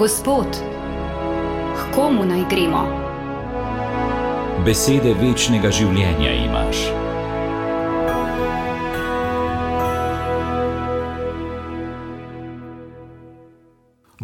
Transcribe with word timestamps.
Gospod, 0.00 0.46
k 1.76 1.80
komu 1.94 2.24
naj 2.24 2.46
gremo? 2.48 2.80
Besede 4.64 5.10
večnega 5.12 5.68
življenja 5.68 6.30
imaš. 6.40 6.78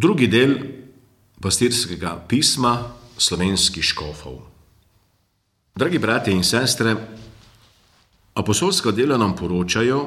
Drugi 0.00 0.30
del 0.32 0.54
pastirskega 1.44 2.14
pisma 2.24 2.72
slovenskih 3.20 3.84
škofov. 3.84 4.38
Dragi 5.76 6.00
bratje 6.00 6.32
in 6.32 6.40
sestre, 6.40 6.94
apostolska 8.32 8.94
dela 8.96 9.20
nam 9.20 9.36
poročajo, 9.36 10.00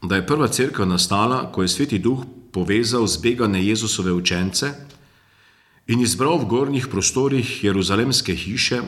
da 0.00 0.16
je 0.16 0.24
prva 0.26 0.48
crkva 0.48 0.88
nastala, 0.88 1.42
ko 1.52 1.68
je 1.68 1.68
Sveti 1.68 2.00
Duh 2.00 2.24
povezal 2.52 3.04
zbegane 3.04 3.60
Jezusove 3.60 4.16
učence 4.16 4.72
in 5.86 6.00
izbral 6.00 6.38
v 6.38 6.46
gornjih 6.46 6.86
prostorih 6.88 7.64
Jeruzalemske 7.64 8.34
hiše, 8.34 8.82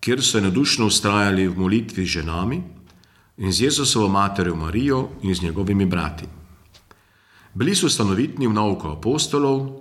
kjer 0.00 0.22
so 0.22 0.40
nadušno 0.40 0.86
ustrajali 0.86 1.48
v 1.48 1.58
molitvi 1.58 2.04
z 2.06 2.20
ženami 2.20 2.62
in 3.38 3.52
z 3.52 3.60
Jezusovo 3.60 4.08
materjo 4.08 4.56
Marijo 4.56 5.08
in 5.22 5.34
z 5.34 5.42
njegovimi 5.42 5.86
brati. 5.86 6.24
Bili 7.54 7.74
so 7.74 7.88
stanovitni 7.88 8.46
v 8.46 8.52
nauku 8.52 8.88
apostolov 8.88 9.80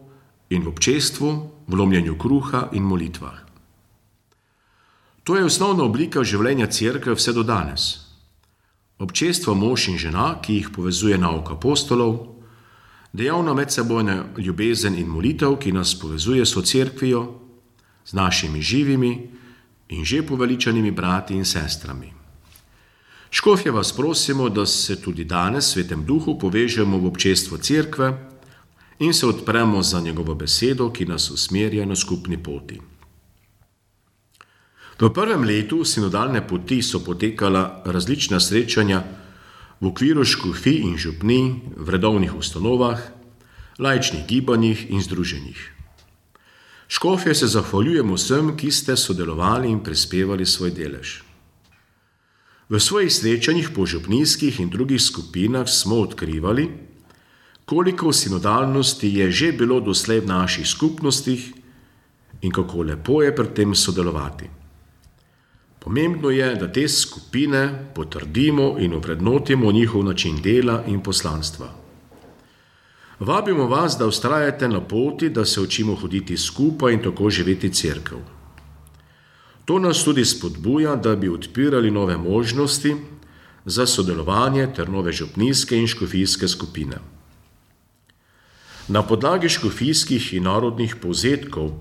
in 0.49 0.63
v 0.63 0.67
občestvu, 0.67 1.29
v 1.67 1.73
lomljenju 1.75 2.17
kruha 2.17 2.69
in 2.71 2.83
molitvah. 2.83 3.43
To 5.23 5.35
je 5.35 5.45
osnovna 5.45 5.83
oblika 5.83 6.23
življenja 6.23 6.67
cerkve 6.67 7.15
vse 7.15 7.33
do 7.33 7.43
danes. 7.43 8.03
Občestvo 8.99 9.55
mož 9.55 9.87
in 9.87 9.97
žena, 9.97 10.39
ki 10.41 10.53
jih 10.53 10.69
povezuje 10.75 11.17
nauk 11.17 11.51
apostolov, 11.51 12.32
dejavna 13.13 13.53
medsebojna 13.53 14.23
ljubezen 14.37 14.97
in 14.97 15.07
molitev, 15.07 15.55
ki 15.59 15.71
nas 15.71 15.99
povezuje 15.99 16.45
s 16.45 16.57
cerkvijo, 16.63 17.39
z 18.05 18.13
našimi 18.13 18.61
živimi 18.61 19.29
in 19.89 20.05
že 20.05 20.23
poveličanimi 20.23 20.91
brati 20.91 21.33
in 21.33 21.45
sestrami. 21.45 22.13
Škofje 23.31 23.71
vas 23.71 23.91
prosimo, 23.91 24.49
da 24.49 24.65
se 24.65 25.01
tudi 25.01 25.23
danes 25.23 25.65
v 25.65 25.71
svetem 25.71 26.05
duhu 26.05 26.39
povežemo 26.39 26.97
v 26.97 27.05
občestvo 27.05 27.57
cerkve 27.57 28.29
in 28.99 29.13
se 29.13 29.25
odpremo 29.27 29.83
za 29.83 30.01
njegovo 30.01 30.35
besedo, 30.35 30.89
ki 30.89 31.05
nas 31.05 31.31
usmerja 31.31 31.85
na 31.85 31.95
skupni 31.95 32.37
poti. 32.37 32.81
V 34.99 35.09
prvem 35.09 35.43
letu 35.43 35.83
sinodalne 35.85 36.47
poti 36.47 36.81
so 36.81 36.99
potekala 36.99 37.81
različna 37.85 38.39
srečanja 38.39 39.03
v 39.83 39.91
okviru 39.91 40.23
škofij 40.23 40.79
in 40.87 40.95
župni, 40.95 41.59
v 41.75 41.91
redovnih 41.91 42.31
ustanovah, 42.31 43.03
lajčnih 43.75 44.23
gibanjih 44.23 44.87
in 44.87 45.03
združenjih. 45.03 45.59
Škofje 46.87 47.35
se 47.35 47.47
zahvaljujemo 47.51 48.15
vsem, 48.15 48.55
ki 48.55 48.71
ste 48.71 48.95
sodelovali 48.95 49.67
in 49.67 49.83
prispevali 49.83 50.47
svoj 50.47 50.71
delež. 50.71 51.19
V 52.71 52.79
svojih 52.79 53.11
srečanjih 53.11 53.75
po 53.75 53.83
župnijskih 53.83 54.63
in 54.63 54.71
drugih 54.71 55.03
skupinah 55.03 55.67
smo 55.67 55.99
odkrivali, 55.99 56.71
koliko 57.67 58.15
sinodalnosti 58.15 59.11
je 59.19 59.31
že 59.31 59.51
bilo 59.51 59.83
doslej 59.83 60.23
v 60.23 60.31
naših 60.31 60.67
skupnostih 60.67 61.51
in 62.39 62.51
kako 62.55 62.87
lepo 62.87 63.19
je 63.19 63.35
pri 63.35 63.51
tem 63.51 63.75
sodelovati. 63.75 64.62
Pomembno 65.83 66.29
je, 66.29 66.55
da 66.55 66.71
te 66.71 66.87
skupine 66.87 67.91
potrdimo 67.95 68.75
in 68.79 68.93
ovrednotimo 68.93 69.71
njihov 69.71 70.03
način 70.03 70.41
dela 70.41 70.83
in 70.87 71.01
poslanstva. 71.03 71.67
Vabimo 73.19 73.67
vas, 73.67 73.97
da 73.99 74.07
ustrajate 74.07 74.67
na 74.67 74.81
poti, 74.81 75.29
da 75.29 75.45
se 75.45 75.61
učimo 75.61 75.95
hoditi 75.95 76.37
skupaj 76.37 76.93
in 76.93 77.03
tako 77.03 77.29
živeti 77.29 77.73
crkv. 77.73 78.15
To 79.65 79.79
nas 79.79 80.03
tudi 80.03 80.25
spodbuja, 80.25 80.95
da 80.95 81.15
bi 81.15 81.29
odpirali 81.29 81.91
nove 81.91 82.17
možnosti 82.17 82.95
za 83.65 83.85
sodelovanje 83.85 84.67
ter 84.75 84.89
nove 84.89 85.11
župnijske 85.11 85.77
in 85.77 85.87
škofijske 85.87 86.47
skupine. 86.47 86.97
Na 88.87 89.03
podlagi 89.03 89.49
škofijskih 89.49 90.33
in 90.33 90.43
narodnih 90.43 90.95
povzetkov 90.95 91.71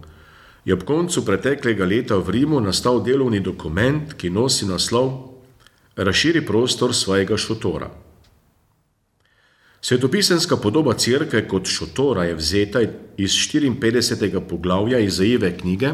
je 0.64 0.74
ob 0.74 0.84
koncu 0.84 1.24
preteklega 1.24 1.84
leta 1.84 2.16
v 2.16 2.30
Rimu 2.30 2.60
nastal 2.60 3.02
delovni 3.02 3.40
dokument, 3.40 4.14
ki 4.14 4.30
nosi 4.30 4.66
naslov 4.66 5.32
Razširi 5.96 6.40
prostor 6.46 6.94
svojega 6.94 7.36
šotora. 7.36 7.90
Svetopisenska 9.82 10.56
podoba 10.56 10.94
crkve 10.94 11.42
kot 11.48 11.66
šotora 11.66 12.24
je 12.24 12.34
vzeta 12.34 12.80
iz 13.16 13.30
54. 13.30 14.40
poglavja 14.48 14.98
Izaive 14.98 15.58
knjige, 15.58 15.92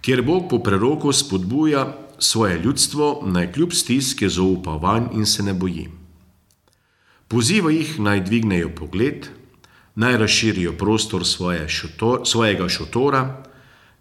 kjer 0.00 0.22
Bog 0.22 0.50
po 0.50 0.58
preroku 0.62 1.12
spodbuja 1.12 1.98
svoje 2.18 2.58
ljudstvo 2.58 3.22
naj 3.26 3.52
kljub 3.52 3.72
stiske 3.72 4.28
zaupa 4.28 4.70
vanj 4.70 5.04
in 5.14 5.26
se 5.26 5.42
ne 5.42 5.54
boji. 5.54 5.88
Poziva 7.28 7.70
jih 7.70 7.98
naj 8.00 8.20
dvignejo 8.20 8.70
pogled, 8.76 9.26
naj 9.94 10.16
razširijo 10.16 10.72
prostor 10.72 11.26
svoje 11.26 11.68
šotor, 11.68 12.20
svojega 12.24 12.68
šotora, 12.68 13.42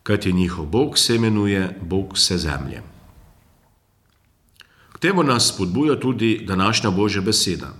kajti 0.03 0.33
njihov 0.33 0.65
Bog 0.65 0.97
se 0.97 1.15
imenuje 1.15 1.79
Bog 1.81 2.13
vse 2.13 2.37
zemlje. 2.37 2.81
K 4.93 4.99
temu 4.99 5.23
nas 5.23 5.53
spodbuja 5.53 5.99
tudi 5.99 6.43
današnja 6.47 6.89
Božja 6.91 7.21
beseda. 7.21 7.73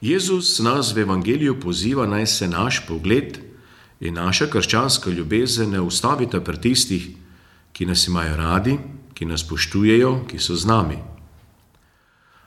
Jezus 0.00 0.58
nas 0.58 0.94
v 0.94 0.98
Evangeliju 0.98 1.60
poziva 1.60 2.06
naj 2.06 2.26
se 2.26 2.48
naš 2.48 2.86
pogled 2.88 3.38
in 4.00 4.14
naša 4.14 4.46
krščanska 4.46 5.10
ljubezen 5.10 5.70
ne 5.70 5.80
ustavita 5.80 6.40
pri 6.40 6.60
tistih, 6.60 7.08
ki 7.72 7.86
nas 7.86 8.08
imajo 8.08 8.36
radi, 8.36 8.78
ki 9.14 9.24
nas 9.24 9.40
spoštujejo, 9.40 10.24
ki 10.28 10.38
so 10.38 10.56
z 10.56 10.66
nami. 10.66 10.98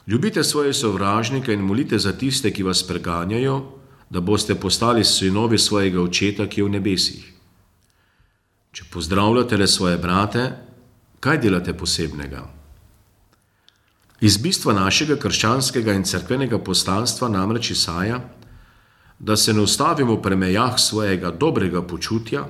Ljubite 0.07 0.43
svoje 0.43 0.73
sovražnike 0.73 1.53
in 1.53 1.61
molite 1.61 1.99
za 1.99 2.13
tiste, 2.13 2.51
ki 2.53 2.63
vas 2.63 2.83
preganjajo, 2.87 3.78
da 4.09 4.19
boste 4.19 4.55
postali 4.55 5.05
sinovi 5.05 5.57
svojega 5.57 6.01
očeta, 6.01 6.47
ki 6.47 6.61
je 6.61 6.65
v 6.65 6.69
nebesih. 6.69 7.25
Če 8.71 8.85
pozdravljate 8.91 9.57
le 9.57 9.67
svoje 9.67 9.97
brate, 9.97 10.51
kaj 11.19 11.37
delate 11.41 11.73
posebnega? 11.77 12.45
Iz 14.21 14.37
bistva 14.37 14.73
našega 14.73 15.15
krščanskega 15.15 15.93
in 15.95 16.03
cerkvenega 16.03 16.59
poslanstva 16.59 17.29
namreč 17.29 17.71
izhaja, 17.71 18.19
da 19.19 19.35
se 19.35 19.53
ne 19.53 19.61
ustavimo 19.61 20.17
pri 20.21 20.35
mejah 20.35 20.79
svojega 20.79 21.31
dobrega 21.31 21.81
počutja, 21.81 22.45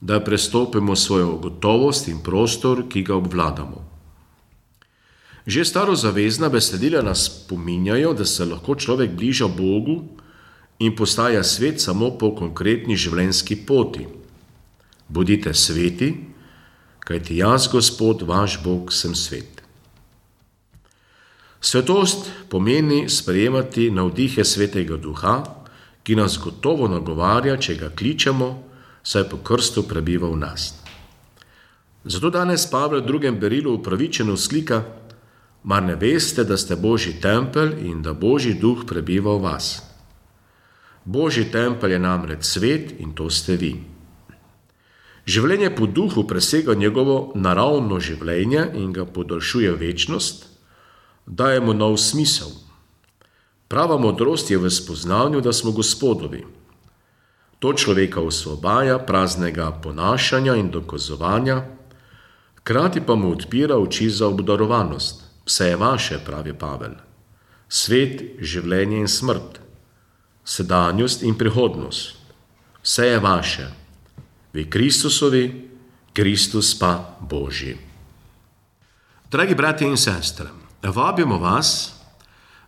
da 0.00 0.20
prestopimo 0.24 0.96
svojo 0.96 1.36
gotovost 1.36 2.08
in 2.08 2.22
prostor, 2.24 2.86
ki 2.88 3.02
ga 3.02 3.14
obvladamo. 3.14 3.84
Že 5.46 5.64
staro 5.64 5.96
zavezna 5.96 6.48
besedila 6.48 7.02
nas 7.02 7.26
spominjajo, 7.26 8.14
da 8.14 8.24
se 8.24 8.44
lahko 8.44 8.74
človek 8.74 9.10
bliža 9.16 9.48
Bogu 9.48 10.02
in 10.80 10.96
postaja 10.96 11.44
svet 11.44 11.80
samo 11.80 12.10
po 12.18 12.32
konkretni 12.34 12.96
življenjski 12.96 13.56
poti. 13.68 14.06
Bodite 15.08 15.52
sveti, 15.54 16.14
kajti 17.04 17.36
jaz, 17.36 17.68
Gospod, 17.68 18.24
vaš 18.24 18.62
Bog, 18.64 18.92
sem 18.92 19.14
svet. 19.14 19.60
Svetost 21.60 22.30
pomeni 22.48 23.08
sprejemati 23.12 23.90
navdihe 23.92 24.44
svetega 24.44 24.96
duha, 24.96 25.34
ki 26.02 26.16
nas 26.16 26.38
gotovo 26.40 26.88
nagovarja, 26.88 27.58
če 27.60 27.76
ga 27.76 27.90
kličemo, 27.92 28.48
saj 29.04 29.28
po 29.28 29.42
krstu 29.44 29.84
prebiva 29.84 30.30
v 30.32 30.40
nas. 30.40 30.70
Zato 32.04 32.30
danes 32.32 32.64
Pavel 32.70 33.02
v 33.02 33.06
drugem 33.06 33.36
berilu 33.36 33.76
upravičeno 33.76 34.38
slika, 34.40 34.80
mar 35.68 35.84
ne 35.84 35.98
veste, 36.00 36.48
da 36.48 36.56
ste 36.56 36.80
Božji 36.80 37.18
tempelj 37.20 37.76
in 37.84 38.00
da 38.00 38.16
Božji 38.16 38.56
duh 38.56 38.88
prebiva 38.88 39.36
v 39.36 39.44
vas. 39.44 39.89
Božji 41.10 41.50
tempelj 41.50 41.92
je 41.92 41.98
namreč 41.98 42.44
svet 42.46 42.92
in 43.02 43.10
to 43.18 43.26
ste 43.34 43.56
vi. 43.58 43.72
Življenje 45.26 45.70
po 45.74 45.88
duhu 45.90 46.22
presega 46.30 46.74
njegovo 46.78 47.32
naravno 47.34 47.98
življenje 47.98 48.68
in 48.78 48.92
ga 48.94 49.04
podaljšuje 49.04 49.72
večnost, 49.80 50.44
daje 51.26 51.60
mu 51.60 51.74
nov 51.74 51.96
smisel. 51.98 52.52
Prava 53.66 53.96
modrost 53.98 54.52
je 54.54 54.58
v 54.58 54.70
spoznanju, 54.70 55.40
da 55.42 55.52
smo 55.52 55.72
gospodovi. 55.74 56.44
To 57.58 57.72
človeka 57.74 58.22
osvobaja 58.22 58.98
praznega 58.98 59.66
ponašanja 59.82 60.54
in 60.62 60.70
dokazovanja, 60.70 61.56
krati 62.62 63.02
pa 63.02 63.16
mu 63.18 63.32
odpira 63.34 63.80
oči 63.82 64.06
za 64.10 64.30
obdarovanost. 64.30 65.26
Vse 65.46 65.72
je 65.72 65.80
vaše, 65.82 66.20
pravi 66.26 66.54
Pavel. 66.54 66.94
Svet, 67.68 68.22
življenje 68.38 69.02
in 69.02 69.10
smrt 69.10 69.60
sedanjost 70.50 71.22
in 71.22 71.38
prihodnost. 71.38 72.18
Vse 72.82 73.06
je 73.06 73.22
vaše, 73.22 73.68
vi 74.52 74.66
Kristusovi, 74.66 75.70
Kristus 76.12 76.74
pa 76.78 77.16
Božji. 77.20 77.78
Dragi 79.30 79.54
bratje 79.54 79.86
in 79.86 79.96
sestre, 79.96 80.50
vabimo 80.82 81.38
vas, 81.38 81.94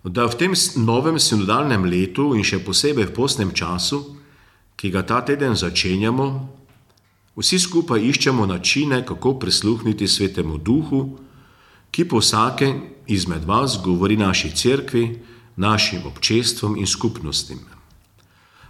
da 0.04 0.26
v 0.30 0.38
tem 0.38 0.52
novem 0.78 1.18
sinodalnem 1.18 1.84
letu 1.84 2.36
in 2.38 2.46
še 2.46 2.62
posebej 2.62 3.10
v 3.10 3.14
posnem 3.16 3.50
času 3.50 4.22
ki 4.82 4.90
ga 4.90 5.06
ta 5.06 5.20
teden 5.22 5.54
začenjamo, 5.54 6.26
vsi 7.38 7.58
skupaj 7.62 8.02
iščemo 8.02 8.46
načine, 8.50 9.04
kako 9.06 9.36
prisluhniti 9.38 10.08
svetemu 10.10 10.58
duhu, 10.58 11.02
ki 11.94 12.02
po 12.10 12.18
vsakem 12.18 12.80
izmed 13.06 13.46
vas 13.46 13.78
govori 13.78 14.16
naši 14.18 14.50
cerkvi, 14.50 15.04
našim 15.56 16.06
občestvom 16.06 16.76
in 16.76 16.86
skupnostim. 16.86 17.58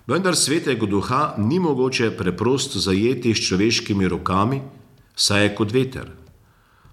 Vendar 0.06 0.37
svetega 0.37 0.87
duha 0.87 1.34
ni 1.38 1.61
mogoče 1.61 2.11
preprosto 2.17 2.79
zajeti 2.79 3.34
s 3.34 3.46
človeškimi 3.46 4.08
rokami, 4.08 4.62
saj 5.14 5.43
je 5.43 5.55
kot 5.55 5.73
veter. 5.73 6.11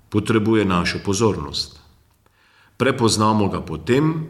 Potrebuje 0.10 0.66
našo 0.66 1.00
pozornost. 1.06 1.80
Prepoznamo 2.78 3.50
ga 3.50 3.62
potem, 3.62 4.30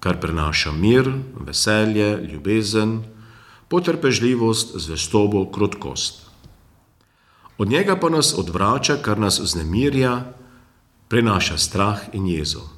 kar 0.00 0.20
prenaša 0.20 0.72
mir, 0.72 1.10
veselje, 1.40 2.28
ljubezen, 2.32 3.02
potrpežljivost, 3.68 4.76
zvestobo, 4.76 5.46
krotkost. 5.50 6.26
Od 7.58 7.68
njega 7.68 7.96
pa 7.96 8.08
nas 8.08 8.34
odvrača, 8.38 8.96
kar 9.02 9.18
nas 9.18 9.40
vznemirja, 9.40 10.32
prenaša 11.08 11.58
strah 11.58 12.00
in 12.12 12.26
jezo. 12.26 12.75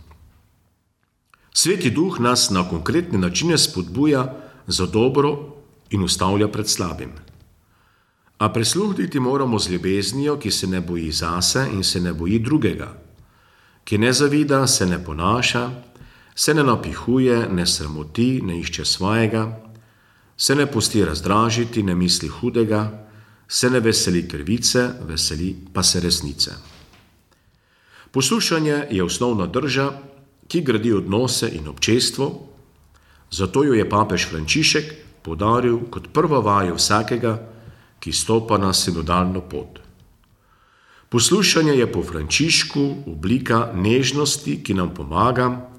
Sveti 1.52 1.90
duh 1.90 2.20
nas 2.20 2.50
na 2.50 2.68
konkretne 2.68 3.18
načine 3.18 3.58
spodbuja 3.58 4.34
za 4.66 4.86
dobro 4.86 5.56
in 5.90 6.02
ustavlja 6.02 6.48
pred 6.48 6.68
slabim. 6.68 7.12
A 8.38 8.52
prisluhniti 8.52 9.20
moramo 9.20 9.58
z 9.58 9.70
ljubeznijo, 9.70 10.36
ki 10.38 10.50
se 10.50 10.66
ne 10.66 10.80
boji 10.80 11.12
zase 11.12 11.66
in 11.72 11.84
se 11.84 12.00
ne 12.00 12.12
boji 12.12 12.38
drugega, 12.38 12.92
ki 13.84 13.98
ne 13.98 14.12
zavida, 14.12 14.66
se 14.66 14.86
ne 14.86 15.04
ponaša, 15.04 15.70
se 16.34 16.54
ne 16.54 16.62
napihuje, 16.64 17.48
ne 17.48 17.66
sramoti, 17.66 18.40
ne 18.42 18.60
išče 18.60 18.84
svojega, 18.84 19.60
se 20.36 20.54
ne 20.54 20.66
pusti 20.66 21.04
razdražiti, 21.04 21.82
ne 21.82 21.94
misli 21.94 22.28
hudega, 22.28 23.08
se 23.48 23.70
ne 23.70 23.80
veseli 23.80 24.28
krivice, 24.28 24.90
veseli 25.08 25.56
pa 25.72 25.82
se 25.82 26.00
resnice. 26.00 26.50
Poslušanje 28.10 28.86
je 28.90 29.04
osnovna 29.04 29.46
drža, 29.46 29.92
ki 30.48 30.62
gradi 30.62 30.92
odnose 30.92 31.48
in 31.48 31.68
občestvo, 31.68 32.48
zato 33.30 33.64
jo 33.64 33.74
je 33.74 33.88
papež 33.88 34.28
Frančišek 34.30 34.94
podaril 35.22 35.90
kot 35.90 36.08
prvo 36.12 36.40
vajo 36.40 36.78
vsakega, 36.78 37.36
ki 38.00 38.12
stopa 38.12 38.58
na 38.58 38.72
sinodalno 38.72 39.40
pot. 39.40 39.78
Poslušanje 41.08 41.72
je 41.72 41.86
po 41.92 42.02
Frančišku 42.02 43.04
oblika 43.06 43.72
nežnosti, 43.74 44.62
ki 44.62 44.74
nam 44.74 44.94
pomaga, 44.94 45.70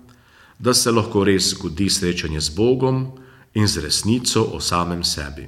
da 0.60 0.74
se 0.74 0.92
lahko 0.92 1.24
res 1.24 1.54
zgodi 1.54 1.89
srečanje 1.89 2.42
z 2.42 2.50
Bogom 2.50 3.06
in 3.54 3.68
z 3.68 3.86
resnico 3.86 4.44
o 4.44 4.60
samem 4.60 5.04
sebi. 5.04 5.48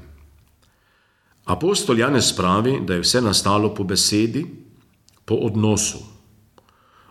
Apostol 1.45 1.99
Janez 1.99 2.31
pravi, 2.37 2.79
da 2.85 2.93
je 2.93 3.01
vse 3.01 3.21
nastalo 3.21 3.73
po 3.75 3.83
besedi, 3.83 4.45
po 5.25 5.35
odnosu. 5.35 6.10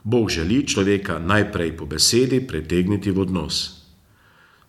Bog 0.04 0.30
želi 0.30 0.66
človeka 0.66 1.18
najprej 1.18 1.76
po 1.76 1.86
besedi 1.86 2.40
pritegniti 2.46 3.10
v 3.10 3.20
odnos. 3.20 3.80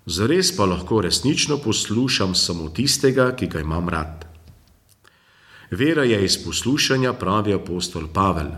Zares 0.06 0.56
pa 0.56 0.66
lahko 0.66 1.01
resnično 1.01 1.57
poslušam 1.57 2.36
samo 2.36 2.69
tistega, 2.69 3.36
ki 3.36 3.48
ga 3.48 3.60
imam 3.60 3.89
rad. 3.89 4.25
Vera 5.72 6.04
je 6.04 6.25
iz 6.25 6.38
poslušanja, 6.44 7.13
pravi 7.13 7.54
apostol 7.54 8.07
Pavel. 8.13 8.51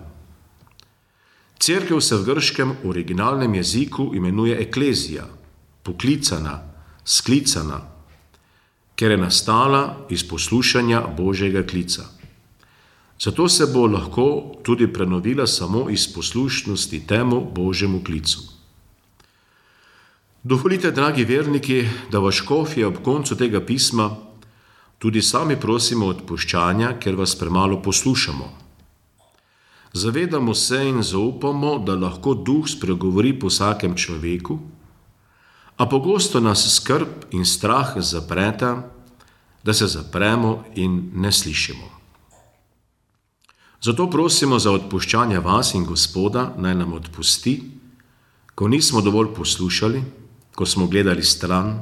Cerkev 1.60 2.00
se 2.00 2.16
v 2.16 2.26
grškem 2.26 2.72
originalnem 2.84 3.56
jeziku 3.56 4.12
imenuje 4.16 4.58
eklezija, 4.62 5.28
poklicana, 5.84 6.60
sklicana, 7.06 7.82
ker 8.96 9.12
je 9.12 9.18
nastala 9.18 10.08
iz 10.10 10.28
poslušanja 10.28 11.08
Božjega 11.18 11.64
klica. 11.64 12.04
Zato 13.20 13.48
se 13.50 13.66
bo 13.74 13.88
lahko 13.88 14.56
tudi 14.64 14.88
prenovila 14.94 15.48
samo 15.48 15.90
iz 15.90 16.14
poslušnosti 16.14 17.08
temu 17.08 17.52
Božjemu 17.56 18.04
klicu. 18.04 18.40
Dovolite, 20.44 20.92
dragi 20.92 21.24
verniki, 21.24 21.88
da 22.12 22.20
vaš 22.20 22.42
kofje 22.42 22.88
ob 22.88 22.98
koncu 23.04 23.36
tega 23.36 23.62
pisma 23.62 24.10
tudi 25.00 25.22
sami 25.22 25.56
prosimo 25.60 26.08
odpuščanja, 26.12 26.98
ker 27.00 27.16
vas 27.16 27.36
premalo 27.36 27.82
poslušamo. 27.82 28.46
Zavedamo 29.94 30.54
se 30.54 30.80
in 30.88 31.02
zaupamo, 31.04 31.78
da 31.80 31.96
lahko 31.96 32.34
duh 32.34 32.68
spregovori 32.68 33.34
po 33.40 33.48
vsakem 33.52 33.96
človeku, 33.96 34.60
a 35.78 35.86
pogosto 35.90 36.40
nas 36.40 36.64
skrb 36.76 37.28
in 37.32 37.46
strah 37.46 37.94
zapreta, 37.98 38.90
da 39.64 39.74
se 39.74 39.88
zapremo 39.88 40.64
in 40.76 41.12
ne 41.16 41.32
slišimo. 41.32 42.03
Zato 43.84 44.08
prosimo 44.10 44.60
za 44.60 44.72
odpuščanje 44.72 45.40
vas 45.44 45.74
in 45.76 45.84
Gospoda, 45.84 46.54
naj 46.58 46.76
nam 46.76 46.94
odpusti, 46.94 47.58
ko 48.56 48.68
nismo 48.68 49.02
dovolj 49.02 49.34
poslušali, 49.36 50.04
ko 50.56 50.66
smo 50.66 50.88
gledali 50.88 51.24
stran, 51.24 51.74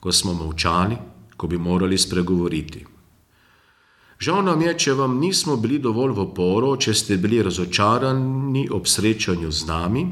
ko 0.00 0.12
smo 0.12 0.34
molčali, 0.34 0.96
ko 1.36 1.46
bi 1.46 1.58
morali 1.58 1.98
spregovoriti. 1.98 2.84
Žal 4.20 4.44
nam 4.46 4.62
je, 4.62 4.78
če 4.78 4.94
vam 4.94 5.18
nismo 5.18 5.56
bili 5.56 5.80
dovolj 5.82 6.14
v 6.14 6.22
oporo, 6.28 6.76
če 6.76 6.94
ste 6.94 7.18
bili 7.18 7.42
razočarani 7.42 8.68
ob 8.70 8.86
srečanju 8.86 9.50
z 9.50 9.66
nami 9.66 10.04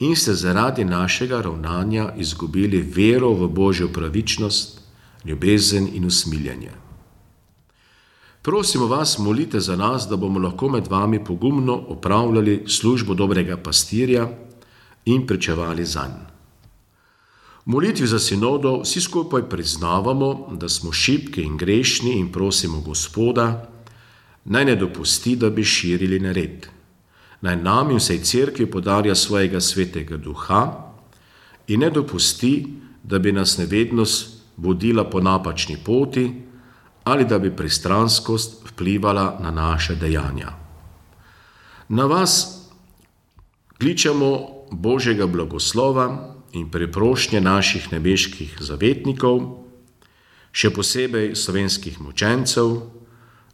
in 0.00 0.16
ste 0.16 0.32
zaradi 0.34 0.84
našega 0.88 1.42
ravnanja 1.44 2.14
izgubili 2.16 2.80
vero 2.80 3.34
v 3.36 3.48
Božjo 3.48 3.92
pravičnost, 3.92 4.80
ljubezen 5.24 5.90
in 5.92 6.08
usmiljanje. 6.08 6.72
Prosimo 8.42 8.86
vas, 8.86 9.18
molite 9.18 9.60
za 9.60 9.76
nas, 9.76 10.06
da 10.08 10.16
bomo 10.16 10.38
lahko 10.38 10.68
med 10.68 10.86
vami 10.88 11.24
pogumno 11.24 11.74
opravljali 11.88 12.64
službo 12.66 13.14
dobrega 13.14 13.56
pastirja 13.56 14.28
in 15.04 15.26
pričevali 15.26 15.84
za 15.84 16.06
njim. 16.06 16.26
Molitvi 17.64 18.06
za 18.06 18.18
sinodo 18.18 18.80
vsi 18.80 19.00
skupaj 19.00 19.42
priznavamo, 19.48 20.48
da 20.52 20.68
smo 20.68 20.92
šibki 20.92 21.42
in 21.42 21.56
grešni 21.56 22.12
in 22.18 22.32
prosimo 22.32 22.80
Gospoda, 22.80 23.68
naj 24.44 24.64
ne 24.64 24.76
dopusti, 24.76 25.36
da 25.36 25.50
bi 25.50 25.64
širili 25.64 26.20
nered. 26.20 26.66
Naj 27.40 27.56
nam 27.56 27.90
in 27.90 27.96
vsej 27.96 28.22
cerkvi 28.24 28.70
podarja 28.70 29.14
svojega 29.14 29.60
svetega 29.60 30.16
duha 30.16 30.92
in 31.68 31.80
ne 31.80 31.90
dopusti, 31.90 32.66
da 33.02 33.18
bi 33.18 33.32
nas 33.32 33.58
nevednost 33.58 34.42
vodila 34.56 35.04
po 35.04 35.20
napačni 35.20 35.76
poti, 35.84 36.49
ali 37.04 37.24
da 37.24 37.38
bi 37.38 37.56
pristranskost 37.56 38.62
vplivala 38.70 39.38
na 39.42 39.50
naše 39.50 39.94
dejanja. 39.94 40.52
Na 41.88 42.04
vas 42.04 42.60
kličemo 43.78 44.48
Božjega 44.70 45.26
blagoslova 45.26 46.34
in 46.52 46.70
preprošnje 46.70 47.40
naših 47.40 47.92
nebeških 47.92 48.56
zavetnikov, 48.60 49.64
še 50.52 50.70
posebej 50.74 51.34
slovenskih 51.34 52.00
močencev, 52.02 52.76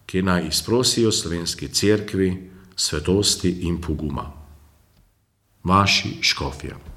ki 0.07 0.23
naj 0.23 0.49
izprosijo 0.49 1.13
slovenski 1.13 1.69
cerkvi 1.69 2.51
svetosti 2.77 3.51
in 3.69 3.81
poguma. 3.81 4.33
Vaši 5.65 6.19
škofje. 6.23 6.96